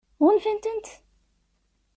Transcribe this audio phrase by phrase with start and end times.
[0.23, 0.87] Ɣunfant-tent?